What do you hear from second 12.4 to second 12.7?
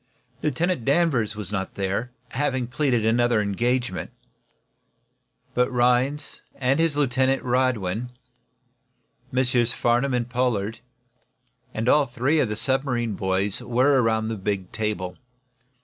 the